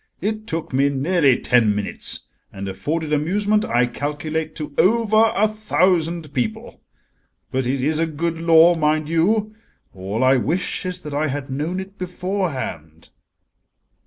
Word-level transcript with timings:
It 0.19 0.47
took 0.47 0.73
me 0.73 0.89
nearly 0.89 1.37
ten 1.39 1.75
minutes, 1.75 2.21
and 2.51 2.67
afforded 2.67 3.13
amusement, 3.13 3.63
I 3.63 3.85
calculate, 3.85 4.55
to 4.55 4.73
over 4.79 5.31
a 5.35 5.47
thousand 5.47 6.33
people. 6.33 6.81
But 7.51 7.67
it 7.67 7.83
is 7.83 7.99
a 7.99 8.07
good 8.07 8.39
law, 8.39 8.73
mind 8.73 9.09
you: 9.09 9.53
all 9.93 10.23
I 10.23 10.37
wish 10.37 10.87
is 10.87 11.01
that 11.01 11.13
I 11.13 11.27
had 11.27 11.51
known 11.51 11.79
it 11.79 11.99
beforehand." 11.99 13.09